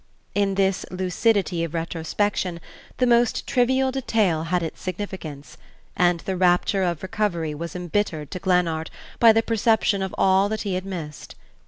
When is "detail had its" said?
3.91-4.81